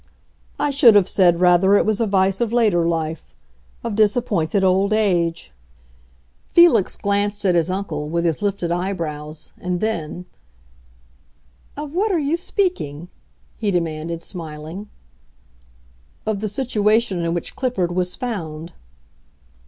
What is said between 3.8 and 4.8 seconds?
disappointed